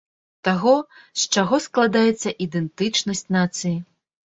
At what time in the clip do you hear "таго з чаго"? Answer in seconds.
0.47-1.59